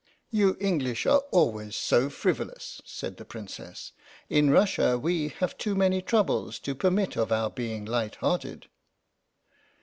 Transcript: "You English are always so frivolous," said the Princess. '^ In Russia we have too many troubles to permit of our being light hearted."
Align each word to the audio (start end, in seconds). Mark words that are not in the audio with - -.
"You 0.31 0.57
English 0.59 1.05
are 1.05 1.19
always 1.29 1.75
so 1.75 2.09
frivolous," 2.09 2.81
said 2.85 3.17
the 3.17 3.23
Princess. 3.23 3.91
'^ 4.31 4.35
In 4.35 4.49
Russia 4.49 4.97
we 4.97 5.27
have 5.29 5.55
too 5.59 5.75
many 5.75 6.01
troubles 6.01 6.57
to 6.61 6.73
permit 6.73 7.15
of 7.15 7.31
our 7.31 7.51
being 7.51 7.85
light 7.85 8.15
hearted." 8.15 8.65